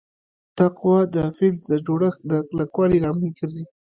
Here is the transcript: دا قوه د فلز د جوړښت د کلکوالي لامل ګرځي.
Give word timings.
دا 0.57 0.67
قوه 0.79 1.01
د 1.15 1.17
فلز 1.35 1.57
د 1.69 1.71
جوړښت 1.85 2.21
د 2.31 2.33
کلکوالي 2.49 2.97
لامل 3.03 3.29
ګرځي. 3.39 3.63